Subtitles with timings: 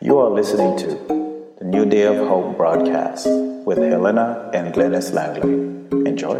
[0.00, 0.86] You are listening to
[1.58, 3.26] the New Day of Hope broadcast
[3.66, 5.42] with Helena and Glennis Langley.
[6.08, 6.38] Enjoy.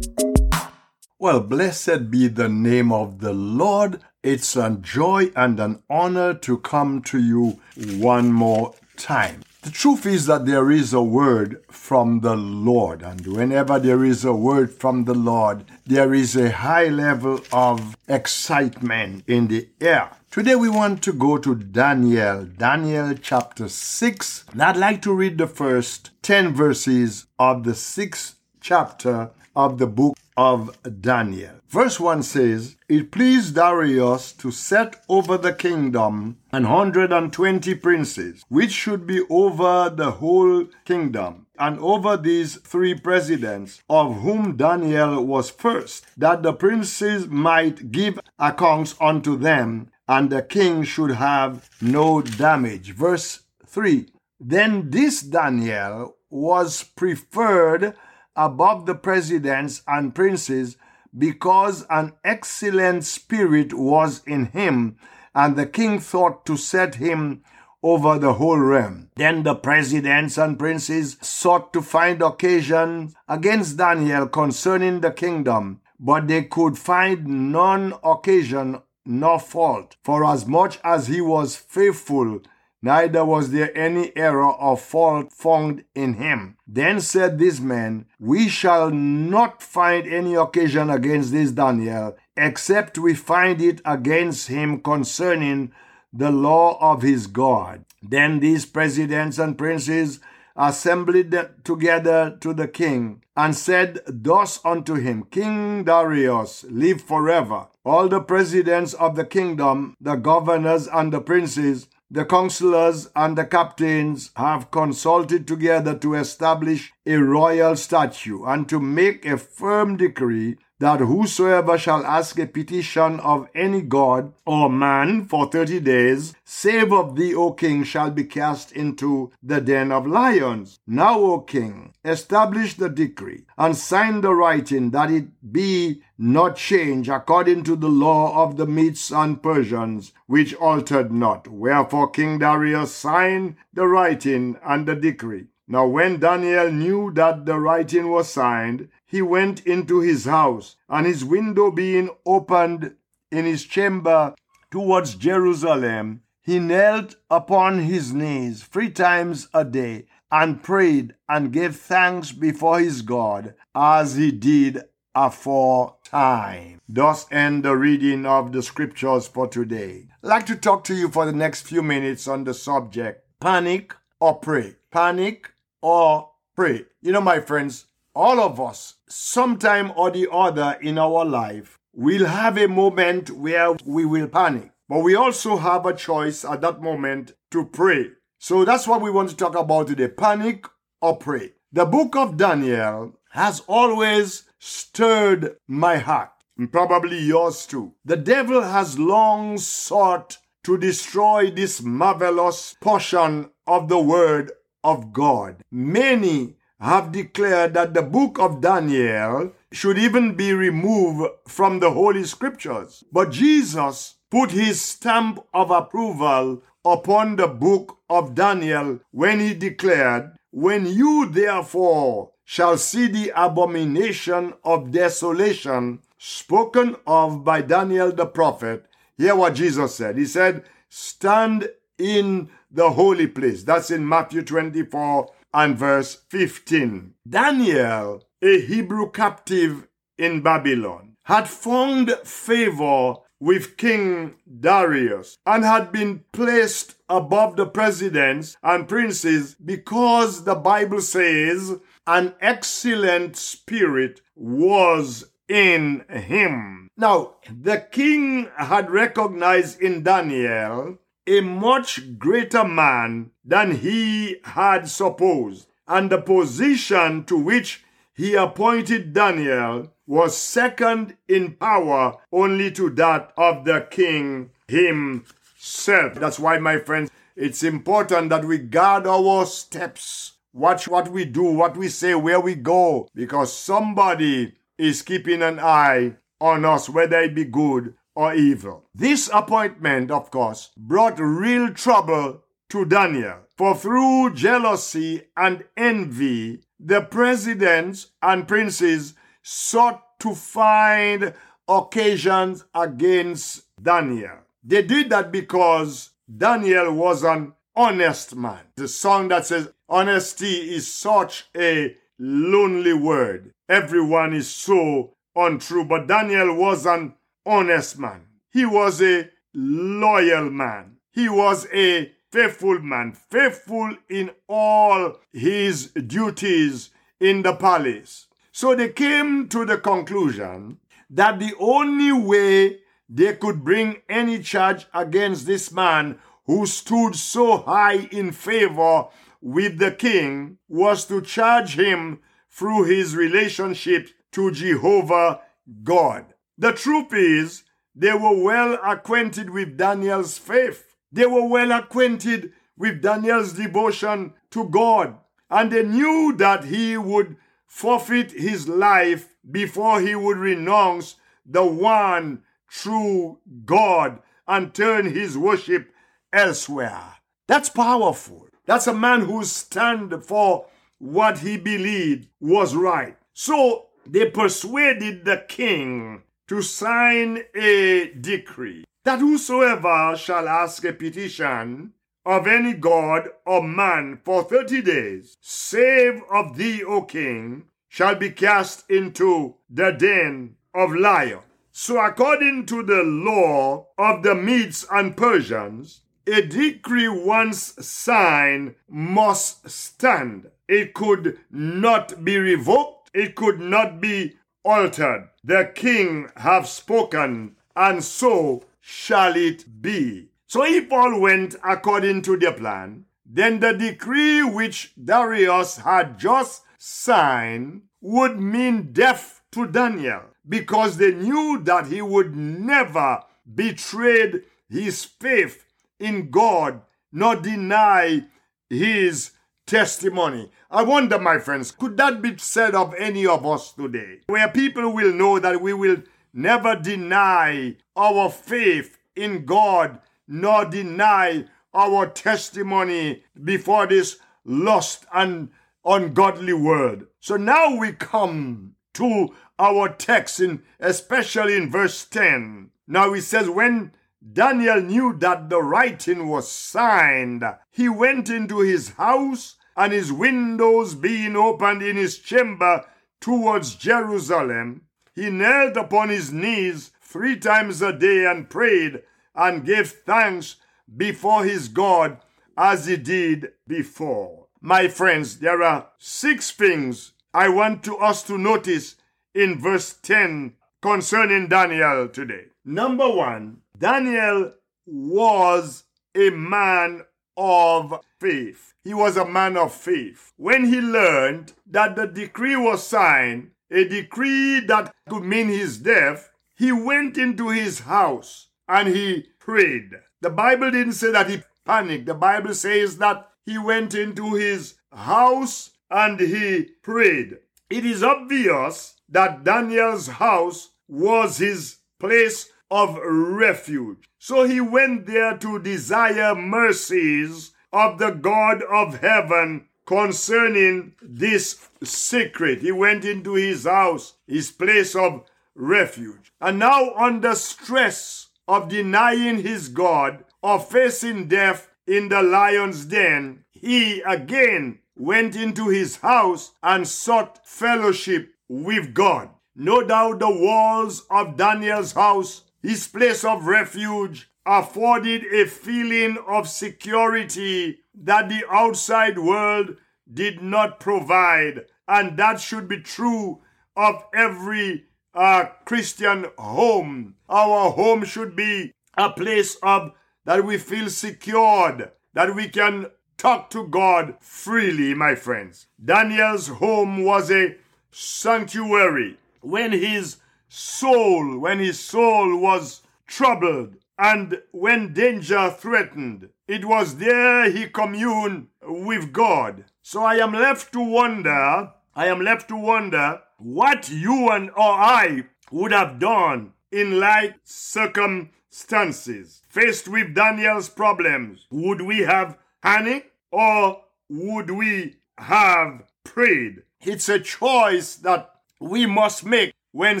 [1.20, 4.00] Well, blessed be the name of the Lord.
[4.24, 9.42] It's a joy and an honor to come to you one more time.
[9.66, 14.24] The truth is that there is a word from the Lord, and whenever there is
[14.24, 20.12] a word from the Lord, there is a high level of excitement in the air.
[20.30, 25.36] Today we want to go to Daniel, Daniel chapter 6, and I'd like to read
[25.36, 31.55] the first 10 verses of the sixth chapter of the book of Daniel.
[31.68, 37.74] Verse 1 says, It pleased Darius to set over the kingdom an hundred and twenty
[37.74, 44.56] princes, which should be over the whole kingdom, and over these three presidents, of whom
[44.56, 51.10] Daniel was first, that the princes might give accounts unto them, and the king should
[51.12, 52.92] have no damage.
[52.92, 54.06] Verse 3
[54.38, 57.96] Then this Daniel was preferred
[58.36, 60.76] above the presidents and princes
[61.16, 64.96] because an excellent spirit was in him,
[65.34, 67.42] and the king thought to set him
[67.82, 69.10] over the whole realm.
[69.16, 76.26] Then the presidents and princes sought to find occasion against Daniel concerning the kingdom, but
[76.26, 82.40] they could find none occasion nor fault, for as much as he was faithful
[82.86, 86.56] neither was there any error or fault found in him.
[86.68, 93.14] Then said this man, We shall not find any occasion against this Daniel, except we
[93.14, 95.72] find it against him concerning
[96.12, 97.84] the law of his God.
[98.00, 100.20] Then these presidents and princes
[100.56, 101.34] assembled
[101.64, 107.66] together to the king and said thus unto him, King Darius, live forever.
[107.84, 113.44] All the presidents of the kingdom, the governors and the princes, the counselors and the
[113.44, 120.56] captains have consulted together to establish a royal statute and to make a firm decree
[120.78, 126.92] that whosoever shall ask a petition of any god or man for thirty days, save
[126.92, 130.78] of thee, O king, shall be cast into the den of lions.
[130.86, 137.10] Now, O king, establish the decree and sign the writing that it be not changed
[137.10, 141.48] according to the law of the Medes and Persians, which altered not.
[141.48, 145.46] Wherefore King Darius signed the writing and the decree.
[145.68, 151.06] Now, when Daniel knew that the writing was signed, he went into his house, and
[151.06, 152.96] his window being opened
[153.30, 154.34] in his chamber
[154.70, 161.76] towards Jerusalem, he knelt upon his knees three times a day and prayed and gave
[161.76, 164.82] thanks before his God as he did
[165.14, 166.80] aforetime.
[166.88, 170.08] Thus end the reading of the scriptures for today.
[170.22, 173.94] I'd like to talk to you for the next few minutes on the subject panic
[174.20, 174.76] or pray.
[174.90, 175.52] Panic
[175.82, 176.84] or pray.
[177.02, 182.24] You know, my friends, all of us, sometime or the other in our life, will
[182.24, 184.70] have a moment where we will panic.
[184.88, 188.12] But we also have a choice at that moment to pray.
[188.38, 190.66] So that's what we want to talk about today panic
[191.02, 191.52] or pray.
[191.72, 197.92] The book of Daniel has always stirred my heart, and probably yours too.
[198.04, 205.62] The devil has long sought to destroy this marvelous portion of the word of God.
[205.70, 212.24] Many have declared that the book of Daniel should even be removed from the Holy
[212.24, 213.04] Scriptures.
[213.10, 220.32] But Jesus put his stamp of approval upon the book of Daniel when he declared,
[220.50, 228.86] When you therefore shall see the abomination of desolation spoken of by Daniel the prophet,
[229.16, 230.16] hear what Jesus said.
[230.16, 233.62] He said, Stand in the holy place.
[233.64, 237.14] That's in Matthew 24 and verse 15.
[237.26, 239.88] Daniel, a Hebrew captive
[240.18, 248.58] in Babylon, had found favor with King Darius and had been placed above the presidents
[248.62, 256.88] and princes because the Bible says an excellent spirit was in him.
[256.98, 265.68] Now, the king had recognized in Daniel a much greater man than he had supposed,
[265.88, 267.84] and the position to which
[268.14, 276.14] he appointed Daniel was second in power only to that of the king himself.
[276.14, 281.42] That's why, my friends, it's important that we guard our steps Watch what we do,
[281.42, 287.20] what we say, where we go, because somebody is keeping an eye on us, whether
[287.20, 288.88] it be good or evil.
[288.94, 293.40] This appointment, of course, brought real trouble to Daniel.
[293.56, 301.34] For through jealousy and envy, the presidents and princes sought to find
[301.68, 304.38] occasions against Daniel.
[304.64, 308.64] They did that because Daniel was an honest man.
[308.76, 313.52] The song that says, Honesty is such a lonely word.
[313.68, 315.84] Everyone is so untrue.
[315.84, 317.14] But Daniel was an
[317.46, 318.26] honest man.
[318.50, 320.96] He was a loyal man.
[321.12, 326.90] He was a faithful man, faithful in all his duties
[327.20, 328.26] in the palace.
[328.52, 330.78] So they came to the conclusion
[331.08, 337.58] that the only way they could bring any charge against this man who stood so
[337.58, 339.06] high in favor
[339.40, 342.20] with the king was to charge him
[342.50, 345.40] through his relationship to Jehovah
[345.82, 346.26] God.
[346.58, 347.64] The truth is,
[347.94, 350.96] they were well acquainted with Daniel's faith.
[351.12, 355.16] They were well acquainted with Daniel's devotion to God.
[355.50, 357.36] And they knew that he would
[357.66, 365.92] forfeit his life before he would renounce the one true God and turn his worship
[366.32, 367.14] elsewhere.
[367.46, 368.48] That's powerful.
[368.66, 370.66] That's a man who stand for
[370.98, 373.16] what he believed was right.
[373.32, 381.92] So they persuaded the king to sign a decree that whosoever shall ask a petition
[382.24, 388.30] of any god or man for thirty days, save of thee, O king, shall be
[388.30, 391.42] cast into the den of lions.
[391.70, 399.70] So, according to the law of the Medes and Persians, a decree once signed must
[399.70, 400.50] stand.
[400.68, 403.10] It could not be revoked.
[403.14, 404.36] It could not be
[404.66, 405.30] altered.
[405.44, 410.28] The king have spoken, and so shall it be.
[410.46, 416.62] So if all went according to the plan, then the decree which Darius had just
[416.78, 423.22] signed would mean death to Daniel because they knew that he would never
[423.54, 424.34] betray
[424.68, 425.64] his faith
[425.98, 426.82] in God
[427.12, 428.22] nor deny
[428.68, 429.30] his
[429.66, 430.50] testimony.
[430.70, 434.20] I wonder, my friends, could that be said of any of us today?
[434.26, 436.02] Where people will know that we will
[436.32, 445.50] never deny our faith in God nor deny our testimony before this lost and
[445.84, 447.06] ungodly world.
[447.20, 452.70] So now we come to our text in especially in verse 10.
[452.86, 453.92] Now it says when
[454.32, 457.44] Daniel knew that the writing was signed.
[457.70, 462.84] He went into his house, and his windows being opened in his chamber
[463.20, 464.82] towards Jerusalem,
[465.14, 469.02] he knelt upon his knees three times a day and prayed
[469.34, 470.56] and gave thanks
[470.96, 472.18] before his God
[472.56, 474.46] as he did before.
[474.60, 478.96] My friends, there are six things I want to us to notice
[479.34, 482.46] in verse 10 concerning Daniel today.
[482.64, 484.52] Number one, Daniel
[484.86, 485.84] was
[486.14, 487.02] a man
[487.36, 488.72] of faith.
[488.84, 490.32] He was a man of faith.
[490.36, 496.30] When he learned that the decree was signed, a decree that could mean his death,
[496.54, 499.90] he went into his house and he prayed.
[500.22, 502.06] The Bible didn't say that he panicked.
[502.06, 507.38] The Bible says that he went into his house and he prayed.
[507.68, 514.08] It is obvious that Daniel's house was his place of refuge.
[514.18, 522.60] So he went there to desire mercies of the God of heaven concerning this secret.
[522.60, 526.32] He went into his house, his place of refuge.
[526.40, 533.44] And now, under stress of denying his God or facing death in the lion's den,
[533.50, 539.30] he again went into his house and sought fellowship with God.
[539.54, 546.48] No doubt the walls of Daniel's house his place of refuge afforded a feeling of
[546.48, 549.76] security that the outside world
[550.12, 551.66] did not provide.
[551.86, 553.40] And that should be true
[553.76, 557.14] of every uh, Christian home.
[557.28, 559.92] Our home should be a place of
[560.24, 565.68] that we feel secured, that we can talk to God freely, my friends.
[565.82, 567.54] Daniel's home was a
[567.92, 569.18] sanctuary.
[569.40, 570.16] When his
[570.48, 578.48] soul, when his soul was troubled, and when danger threatened, it was there he communed
[578.62, 579.64] with God.
[579.82, 584.72] So I am left to wonder, I am left to wonder what you and or
[584.72, 589.42] I would have done in like circumstances.
[589.48, 596.62] Faced with Daniel's problems, would we have panicked or would we have prayed?
[596.82, 600.00] It's a choice that we must make when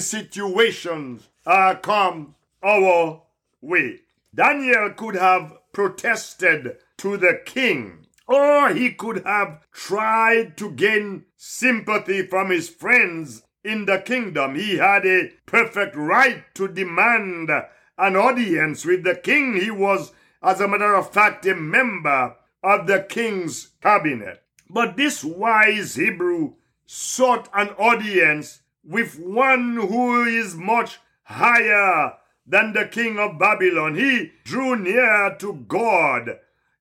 [0.00, 3.20] situations uh, come our
[3.60, 4.00] way.
[4.34, 12.26] Daniel could have protested to the king, or he could have tried to gain sympathy
[12.26, 14.54] from his friends in the kingdom.
[14.54, 17.50] He had a perfect right to demand
[17.98, 19.60] an audience with the king.
[19.60, 20.10] He was,
[20.42, 24.42] as a matter of fact, a member of the king's cabinet.
[24.70, 26.54] But this wise Hebrew
[26.86, 32.14] sought an audience with one who is much higher
[32.46, 33.96] than the king of Babylon.
[33.96, 36.38] He drew near to God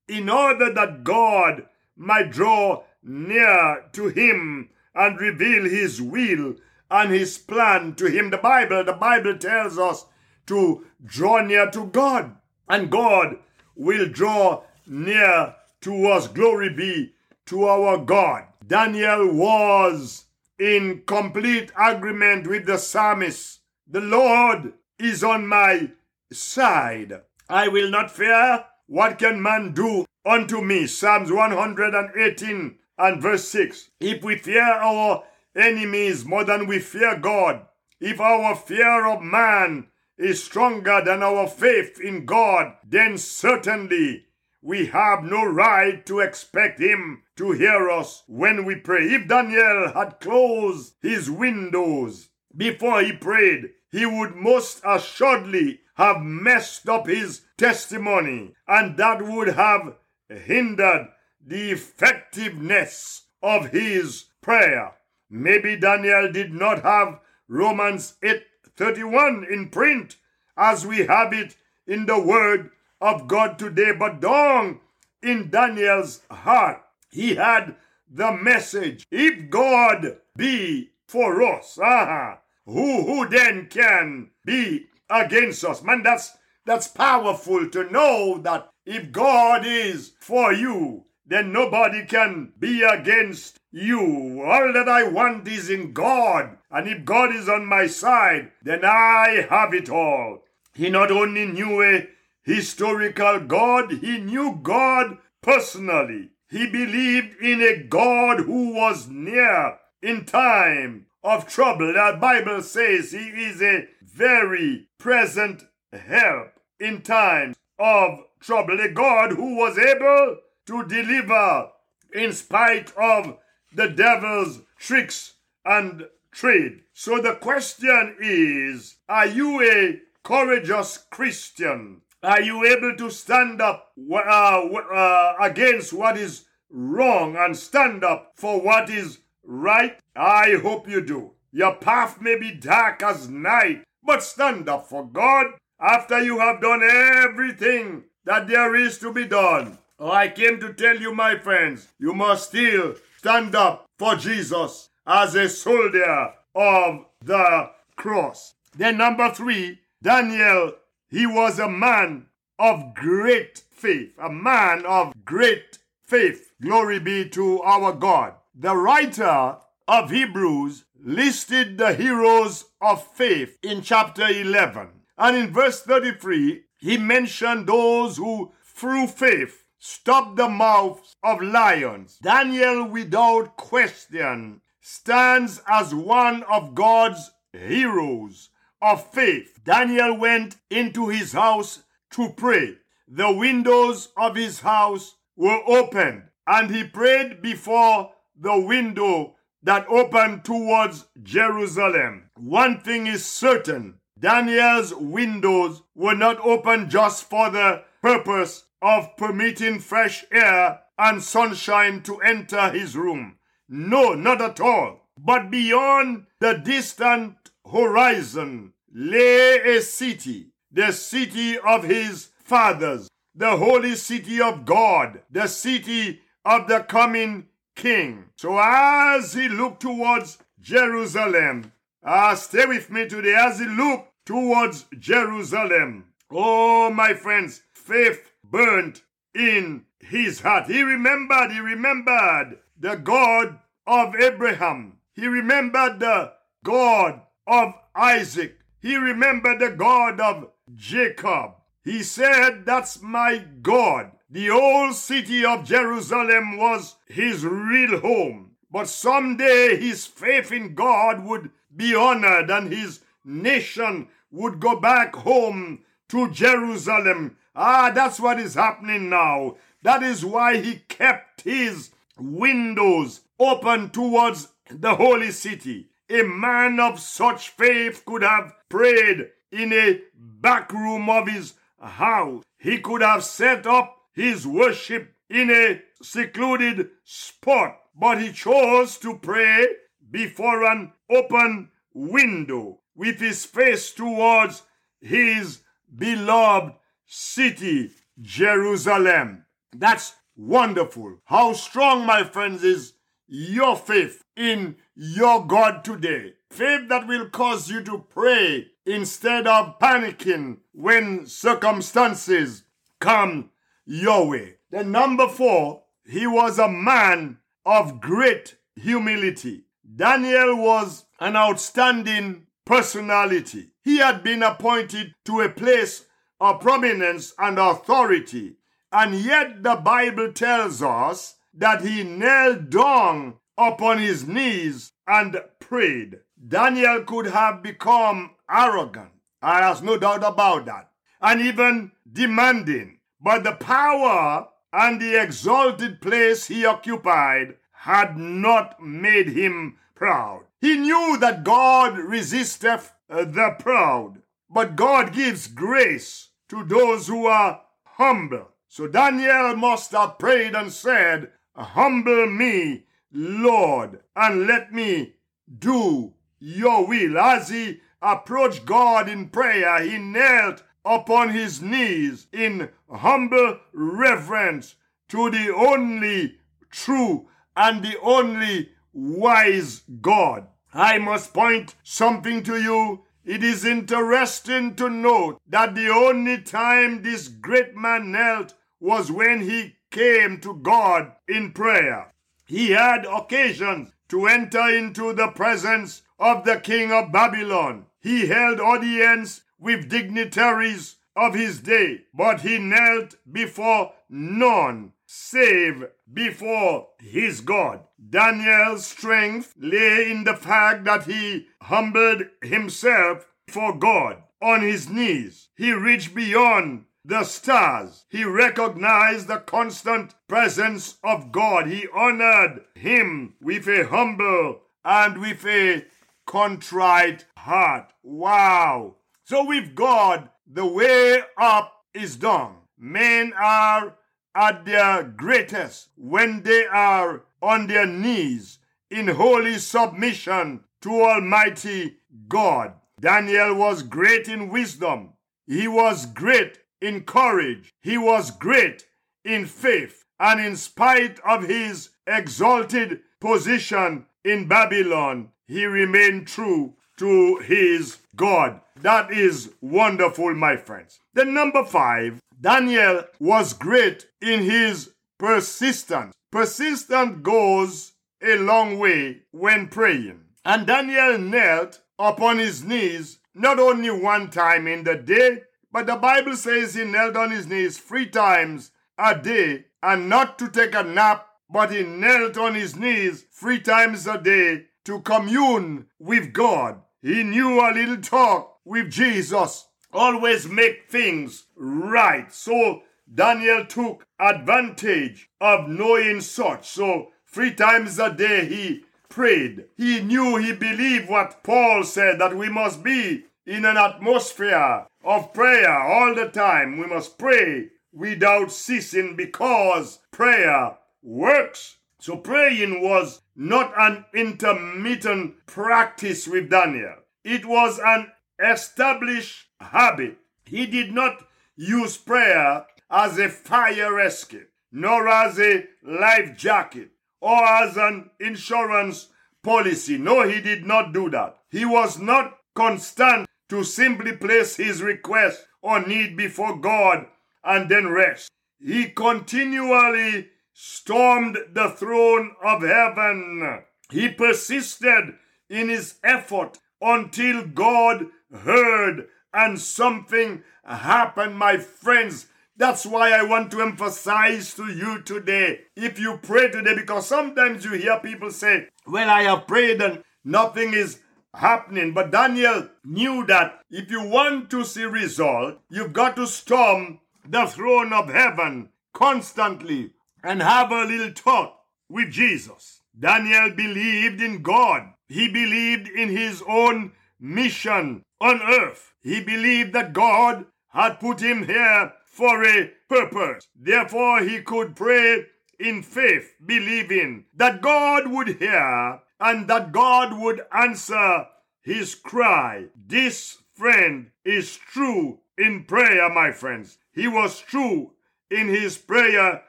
[0.07, 6.55] in order that God might draw near to him and reveal his will
[6.91, 8.29] and his plan to him.
[8.29, 10.05] The Bible, the Bible tells us
[10.47, 12.35] to draw near to God
[12.69, 13.37] and God
[13.75, 16.27] will draw near to us.
[16.27, 17.13] Glory be
[17.47, 18.43] to our God.
[18.65, 20.25] Daniel was
[20.59, 23.59] in complete agreement with the psalmist.
[23.87, 25.91] The Lord is on my
[26.31, 27.21] side.
[27.49, 28.65] I will not fear.
[28.87, 30.87] What can man do unto me?
[30.87, 33.89] Psalms 118 and verse 6.
[33.99, 35.23] If we fear our
[35.55, 37.65] enemies more than we fear God,
[37.99, 44.25] if our fear of man is stronger than our faith in God, then certainly
[44.65, 49.03] we have no right to expect him to hear us when we pray.
[49.13, 56.89] If Daniel had closed his windows before he prayed, he would most assuredly have messed
[56.89, 59.97] up his testimony, and that would have
[60.29, 61.09] hindered
[61.45, 64.93] the effectiveness of his prayer.
[65.29, 70.15] Maybe Daniel did not have Romans 8:31 in print
[70.57, 71.55] as we have it
[71.85, 72.71] in the word
[73.05, 74.79] of God today, but down
[75.21, 76.81] in Daniel's heart,
[77.11, 77.75] he had
[78.11, 79.05] the message.
[79.11, 85.83] If God be for us, uh-huh, who who then can be against us?
[85.83, 86.35] Man, that's
[86.65, 93.59] that's powerful to know that if God is for you, then nobody can be against
[93.71, 94.41] you.
[94.43, 96.57] All that I want is in God.
[96.71, 100.43] And if God is on my side, then I have it all.
[100.73, 102.07] He not only knew a
[102.45, 106.29] historical God, he knew God personally.
[106.49, 111.87] He believed in a God who was near in time of trouble.
[111.87, 118.79] The Bible says he is a very present help in times of trouble.
[118.79, 120.37] A God who was able
[120.67, 121.69] to deliver
[122.13, 123.37] in spite of
[123.73, 125.33] the devil's tricks
[125.65, 126.81] and trade.
[126.93, 132.01] So the question is, are you a courageous Christian?
[132.25, 138.31] Are you able to stand up uh, uh, against what is wrong and stand up
[138.35, 139.99] for what is right?
[140.15, 141.33] I hope you do.
[141.51, 146.61] Your path may be dark as night, but stand up for God after you have
[146.61, 149.77] done everything that there is to be done.
[149.99, 154.89] Oh, I came to tell you, my friends, you must still stand up for Jesus
[155.05, 158.55] as a soldier of the cross.
[158.75, 160.73] Then, number three, Daniel,
[161.15, 162.25] he was a man
[162.59, 166.51] of great faith, a man of great faith.
[166.61, 168.33] Glory be to our God.
[168.53, 169.55] The writer
[169.87, 174.89] of Hebrews listed the heroes of faith in chapter 11.
[175.17, 182.19] And in verse 33, he mentioned those who, through faith, stopped the mouths of lions.
[182.21, 188.49] Daniel, without question, stands as one of God's heroes
[188.81, 189.59] of faith.
[189.63, 192.77] Daniel went into his house to pray.
[193.07, 200.43] The windows of his house were opened, and he prayed before the window that opened
[200.43, 202.29] towards Jerusalem.
[202.35, 209.79] One thing is certain Daniel's windows were not open just for the purpose of permitting
[209.79, 213.37] fresh air and sunshine to enter his room.
[213.67, 215.09] No, not at all.
[215.17, 223.95] But beyond the distant horizon lay a city, the city of his fathers, the holy
[223.95, 228.25] city of God, the city of the coming king.
[228.37, 231.71] So as he looked towards Jerusalem,
[232.03, 239.03] ah, stay with me today, as he looked towards Jerusalem, oh, my friends, faith burnt
[239.33, 240.67] in his heart.
[240.67, 244.99] He remembered, he remembered the God of Abraham.
[245.13, 248.59] He remembered the God of Isaac.
[248.81, 251.55] He remembered the God of Jacob.
[251.83, 254.11] He said, That's my God.
[254.29, 258.51] The old city of Jerusalem was his real home.
[258.71, 265.15] But someday his faith in God would be honored and his nation would go back
[265.15, 267.37] home to Jerusalem.
[267.55, 269.57] Ah, that's what is happening now.
[269.83, 275.87] That is why he kept his windows open towards the holy city.
[276.09, 282.43] A man of such faith could have prayed in a back room of his house.
[282.59, 289.17] He could have set up his worship in a secluded spot, but he chose to
[289.17, 289.67] pray
[290.11, 294.63] before an open window with his face towards
[295.01, 295.61] his
[295.93, 296.73] beloved
[297.05, 299.45] city, Jerusalem.
[299.73, 301.19] That's wonderful.
[301.25, 302.93] How strong, my friends, is
[303.27, 306.33] your faith in your God today.
[306.49, 312.63] Faith that will cause you to pray instead of panicking when circumstances
[312.99, 313.49] come
[313.85, 314.55] your way.
[314.71, 319.65] Then, number four, he was a man of great humility.
[319.95, 323.71] Daniel was an outstanding personality.
[323.83, 326.05] He had been appointed to a place
[326.39, 328.57] of prominence and authority.
[328.91, 336.19] And yet the Bible tells us that he knelt down upon his knees and prayed.
[336.47, 339.11] Daniel could have become arrogant.
[339.41, 340.91] I no doubt about that.
[341.21, 342.99] And even demanding.
[343.21, 350.45] But the power and the exalted place he occupied had not made him proud.
[350.59, 357.27] He knew that God resisteth uh, the proud, but God gives grace to those who
[357.27, 358.49] are humble.
[358.67, 365.13] So Daniel must have prayed and said, Humble me, Lord, and let me
[365.59, 367.17] do your will.
[367.17, 374.75] As he approached God in prayer, he knelt upon his knees in humble reverence
[375.09, 376.37] to the only
[376.69, 380.47] true and the only wise God.
[380.73, 383.05] I must point something to you.
[383.23, 389.41] It is interesting to note that the only time this great man knelt was when
[389.41, 392.11] he came to God in prayer.
[392.45, 397.85] He had occasions to enter into the presence of the king of Babylon.
[398.01, 406.89] He held audience with dignitaries of his day, but he knelt before none save before
[406.99, 407.79] his God.
[408.09, 415.47] Daniel's strength lay in the fact that he humbled himself for God on his knees.
[415.55, 418.05] He reached beyond the stars.
[418.09, 421.67] He recognized the constant presence of God.
[421.67, 425.85] He honored him with a humble and with a
[426.25, 427.93] contrite heart.
[428.01, 428.95] Wow.
[429.23, 432.55] So with God, the way up is done.
[432.77, 433.95] Men are
[434.33, 442.73] at their greatest when they are on their knees in holy submission to Almighty God.
[442.99, 445.13] Daniel was great in wisdom.
[445.47, 447.73] He was great in courage.
[447.81, 448.85] He was great
[449.23, 450.03] in faith.
[450.19, 458.61] And in spite of his exalted position in Babylon, he remained true to his God.
[458.81, 460.99] That is wonderful, my friends.
[461.13, 466.13] The number five, Daniel was great in his persistence.
[466.31, 470.21] Persistence goes a long way when praying.
[470.45, 475.41] And Daniel knelt upon his knees not only one time in the day,
[475.75, 480.39] but the Bible says he knelt on his knees three times a day and not
[480.39, 485.01] to take a nap, but he knelt on his knees three times a day to
[485.01, 486.81] commune with God.
[487.01, 492.31] He knew a little talk with Jesus always make things right.
[492.31, 492.83] So
[493.13, 496.69] Daniel took advantage of knowing such.
[496.69, 499.65] So three times a day he prayed.
[499.75, 505.33] He knew, he believed what Paul said that we must be in an atmosphere of
[505.33, 506.77] prayer all the time.
[506.77, 511.77] We must pray without ceasing because prayer works.
[511.99, 516.95] So praying was not an intermittent practice with Daniel.
[517.23, 520.17] It was an established habit.
[520.45, 526.89] He did not use prayer as a fire escape, nor as a life jacket,
[527.21, 529.07] or as an insurance
[529.41, 529.97] policy.
[529.97, 531.37] No, he did not do that.
[531.49, 537.05] He was not constant to simply place his request or need before God
[537.43, 538.29] and then rest.
[538.59, 543.63] he continually stormed the throne of heaven.
[543.91, 545.15] He persisted
[545.49, 552.27] in his effort until God heard and something happened, my friends.
[552.57, 555.59] That's why I want to emphasize to you today.
[555.75, 560.03] If you pray today, because sometimes you hear people say, Well, I have prayed and
[560.23, 560.99] nothing is
[561.37, 561.93] happening.
[561.93, 567.45] But Daniel knew that if you want to see result, you've got to storm the
[567.45, 569.91] throne of heaven constantly
[570.23, 572.81] and have a little talk with Jesus.
[572.97, 574.93] Daniel believed in God.
[575.07, 578.93] He believed in his own mission on earth.
[579.01, 583.47] He believed that God had put him here for a purpose.
[583.55, 585.25] Therefore, he could pray
[585.59, 591.25] in faith, believing that God would hear and that God would answer
[591.63, 592.65] his cry.
[592.75, 596.77] This friend is true in prayer, my friends.
[596.93, 597.93] He was true
[598.29, 599.41] in his prayer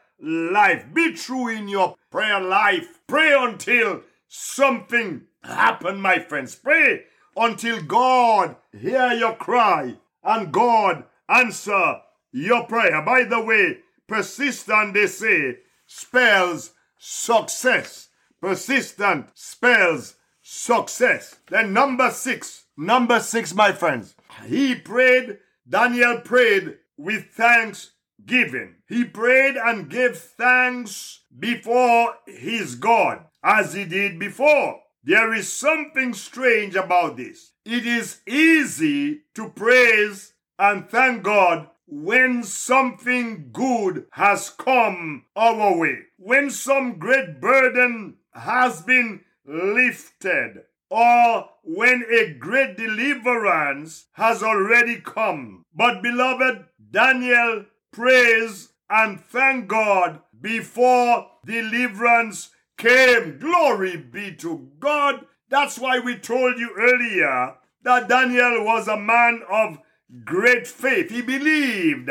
[0.18, 0.86] life.
[0.94, 3.00] Be true in your prayer life.
[3.06, 6.54] Pray until something happen, my friends.
[6.54, 7.02] Pray
[7.36, 12.00] until God hear your cry and God answer
[12.32, 13.02] your prayer.
[13.02, 18.05] By the way, persistent, they say, spells success.
[18.46, 21.34] Persistent spells success.
[21.50, 24.14] Then number six, number six, my friends.
[24.46, 28.76] He prayed, Daniel prayed with thanksgiving.
[28.88, 34.78] He prayed and gave thanks before his God as he did before.
[35.02, 37.50] There is something strange about this.
[37.64, 45.98] It is easy to praise and thank God when something good has come our way,
[46.16, 55.64] when some great burden has been lifted, or when a great deliverance has already come.
[55.74, 63.38] But, beloved, Daniel praised and thank God before deliverance came.
[63.38, 65.26] Glory be to God.
[65.48, 69.78] That's why we told you earlier that Daniel was a man of
[70.24, 71.10] great faith.
[71.10, 72.10] He believed.